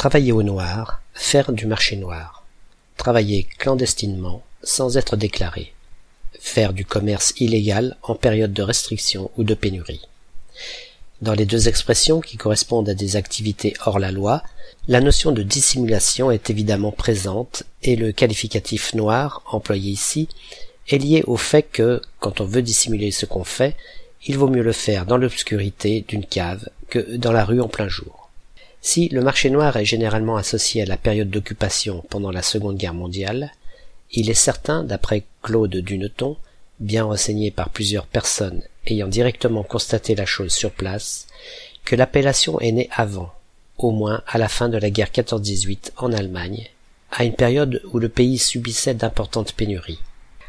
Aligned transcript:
Travailler 0.00 0.32
au 0.32 0.42
noir, 0.42 1.02
faire 1.12 1.52
du 1.52 1.66
marché 1.66 1.94
noir. 1.94 2.46
Travailler 2.96 3.46
clandestinement, 3.58 4.42
sans 4.62 4.96
être 4.96 5.14
déclaré. 5.14 5.74
Faire 6.40 6.72
du 6.72 6.86
commerce 6.86 7.34
illégal 7.36 7.98
en 8.02 8.14
période 8.14 8.54
de 8.54 8.62
restriction 8.62 9.30
ou 9.36 9.44
de 9.44 9.52
pénurie. 9.52 10.00
Dans 11.20 11.34
les 11.34 11.44
deux 11.44 11.68
expressions 11.68 12.22
qui 12.22 12.38
correspondent 12.38 12.88
à 12.88 12.94
des 12.94 13.16
activités 13.16 13.74
hors 13.84 13.98
la 13.98 14.10
loi, 14.10 14.42
la 14.88 15.02
notion 15.02 15.32
de 15.32 15.42
dissimulation 15.42 16.30
est 16.30 16.48
évidemment 16.48 16.92
présente 16.92 17.64
et 17.82 17.94
le 17.94 18.10
qualificatif 18.12 18.94
noir, 18.94 19.42
employé 19.52 19.90
ici, 19.90 20.30
est 20.88 20.96
lié 20.96 21.24
au 21.26 21.36
fait 21.36 21.64
que, 21.64 22.00
quand 22.20 22.40
on 22.40 22.46
veut 22.46 22.62
dissimuler 22.62 23.10
ce 23.10 23.26
qu'on 23.26 23.44
fait, 23.44 23.76
il 24.24 24.38
vaut 24.38 24.48
mieux 24.48 24.62
le 24.62 24.72
faire 24.72 25.04
dans 25.04 25.18
l'obscurité 25.18 26.06
d'une 26.08 26.24
cave 26.24 26.70
que 26.88 27.16
dans 27.16 27.32
la 27.32 27.44
rue 27.44 27.60
en 27.60 27.68
plein 27.68 27.88
jour. 27.88 28.19
Si 28.82 29.08
le 29.08 29.20
marché 29.20 29.50
noir 29.50 29.76
est 29.76 29.84
généralement 29.84 30.36
associé 30.36 30.82
à 30.82 30.86
la 30.86 30.96
période 30.96 31.30
d'occupation 31.30 32.02
pendant 32.08 32.30
la 32.30 32.42
Seconde 32.42 32.76
Guerre 32.76 32.94
mondiale, 32.94 33.52
il 34.10 34.30
est 34.30 34.34
certain, 34.34 34.82
d'après 34.82 35.24
Claude 35.42 35.76
Duneton, 35.76 36.36
bien 36.80 37.04
renseigné 37.04 37.50
par 37.50 37.68
plusieurs 37.68 38.06
personnes 38.06 38.62
ayant 38.86 39.08
directement 39.08 39.62
constaté 39.62 40.14
la 40.14 40.24
chose 40.24 40.52
sur 40.52 40.70
place, 40.70 41.26
que 41.84 41.94
l'appellation 41.94 42.58
est 42.60 42.72
née 42.72 42.88
avant, 42.92 43.32
au 43.78 43.90
moins 43.90 44.22
à 44.26 44.38
la 44.38 44.48
fin 44.48 44.68
de 44.68 44.78
la 44.78 44.90
guerre 44.90 45.10
14-18 45.10 45.92
en 45.98 46.12
Allemagne, 46.12 46.68
à 47.12 47.24
une 47.24 47.34
période 47.34 47.82
où 47.92 47.98
le 47.98 48.08
pays 48.08 48.38
subissait 48.38 48.94
d'importantes 48.94 49.52
pénuries. 49.52 50.00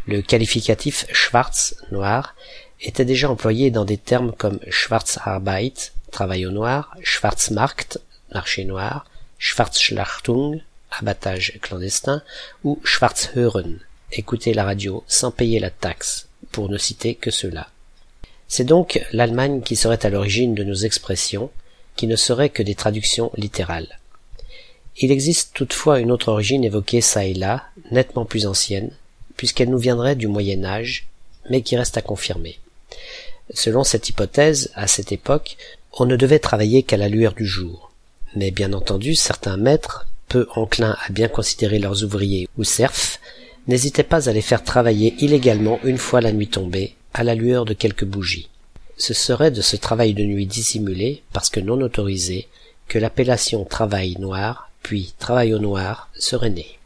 Le 0.08 0.22
qualificatif 0.22 1.06
Schwarz, 1.12 1.76
noir, 1.92 2.36
était 2.80 3.06
déjà 3.06 3.30
employé 3.30 3.70
dans 3.70 3.86
des 3.86 3.98
termes 3.98 4.32
comme 4.32 4.60
Schwarzarbeit, 4.70 5.92
travail 6.12 6.46
au 6.46 6.52
noir, 6.52 6.96
Schwarzmarkt, 7.04 8.00
marché 8.34 8.66
noir, 8.66 9.06
Schwarzschlachtung, 9.40 10.62
abattage 10.92 11.60
clandestin, 11.62 12.22
ou 12.64 12.80
Schwarzhören, 12.84 13.80
écouter 14.12 14.54
la 14.54 14.64
radio 14.64 15.04
sans 15.08 15.32
payer 15.32 15.60
la 15.60 15.70
taxe, 15.70 16.28
pour 16.52 16.70
ne 16.70 16.78
citer 16.78 17.16
que 17.16 17.32
cela. 17.32 17.70
C'est 18.48 18.66
donc 18.66 19.02
l'Allemagne 19.14 19.62
qui 19.62 19.76
serait 19.76 20.06
à 20.06 20.10
l'origine 20.10 20.56
de 20.56 20.64
nos 20.64 20.74
expressions, 20.74 21.50
qui 21.96 22.08
ne 22.08 22.16
seraient 22.16 22.50
que 22.50 22.64
des 22.64 22.76
traductions 22.76 23.32
littérales. 23.36 24.00
Il 24.98 25.12
existe 25.12 25.54
toutefois 25.54 26.00
une 26.00 26.12
autre 26.12 26.30
origine 26.30 26.64
évoquée 26.64 27.02
çà 27.02 27.26
et 27.26 27.34
là, 27.34 27.64
nettement 27.92 28.26
plus 28.26 28.46
ancienne, 28.46 28.92
puisqu'elle 29.38 29.70
nous 29.70 29.78
viendrait 29.78 30.16
du 30.16 30.28
Moyen 30.28 30.66
Âge, 30.66 31.08
mais 31.50 31.62
qui 31.62 31.78
reste 31.78 31.98
à 31.98 32.02
confirmer. 32.02 32.60
Selon 33.54 33.84
cette 33.84 34.10
hypothèse, 34.10 34.72
à 34.76 34.88
cette 34.88 35.12
époque, 35.12 35.58
on 35.94 36.06
ne 36.06 36.16
devait 36.16 36.40
travailler 36.40 36.84
qu'à 36.84 36.98
la 36.98 37.10
lueur 37.10 37.34
du 37.34 37.46
jour. 37.46 37.91
Mais 38.36 38.52
bien 38.52 38.74
entendu, 38.74 39.16
certains 39.16 39.58
maîtres, 39.58 40.08
peu 40.28 40.48
enclins 40.56 40.96
à 41.06 41.12
bien 41.12 41.28
considérer 41.28 41.80
leurs 41.80 42.04
ouvriers 42.04 42.48
ou 42.58 42.64
serfs, 42.64 43.20
n'hésitaient 43.68 44.04
pas 44.04 44.30
à 44.30 44.34
les 44.34 44.42
faire 44.42 44.64
travailler 44.64 45.16
illégalement 45.20 45.80
une 45.84 45.98
fois 45.98 46.22
la 46.22 46.32
nuit 46.32 46.48
tombée, 46.48 46.96
à 47.14 47.24
la 47.24 47.36
lueur 47.36 47.66
de 47.66 47.74
quelques 47.74 48.06
bougies. 48.06 48.50
Ce 48.98 49.14
serait 49.14 49.52
de 49.52 49.62
ce 49.62 49.76
travail 49.76 50.14
de 50.14 50.24
nuit 50.24 50.46
dissimulé, 50.46 51.24
parce 51.34 51.50
que 51.50 51.60
non 51.60 51.82
autorisé, 51.82 52.48
que 52.88 53.00
l'appellation 53.00 53.66
travail 53.66 54.16
noir, 54.20 54.70
puis 54.84 55.14
travail 55.20 55.54
au 55.54 55.60
noir, 55.60 56.10
serait 56.18 56.50
née. 56.50 56.78